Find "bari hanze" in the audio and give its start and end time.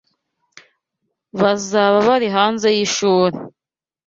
2.07-2.67